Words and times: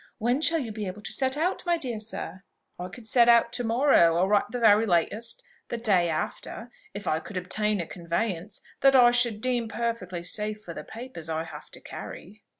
When 0.17 0.41
shall 0.41 0.57
you 0.57 0.71
be 0.71 0.87
able 0.87 1.03
to 1.03 1.13
set 1.13 1.37
out, 1.37 1.63
my 1.63 1.77
dear 1.77 1.99
sir?" 1.99 2.41
"I 2.79 2.87
could 2.87 3.07
set 3.07 3.29
out 3.29 3.53
to 3.53 3.63
morrow, 3.63 4.17
or, 4.17 4.33
at 4.33 4.49
the 4.49 4.59
very 4.59 4.87
latest, 4.87 5.43
the 5.67 5.77
day 5.77 6.09
after, 6.09 6.71
if 6.95 7.05
I 7.05 7.19
could 7.19 7.37
obtain 7.37 7.79
a 7.79 7.85
conveyance 7.85 8.63
that 8.79 8.95
I 8.95 9.11
should 9.11 9.41
deem 9.41 9.67
perfectly 9.67 10.23
safe 10.23 10.63
for 10.63 10.73
the 10.73 10.83
papers 10.83 11.29
I 11.29 11.43
have 11.43 11.69
to 11.69 11.79
carry." 11.79 12.41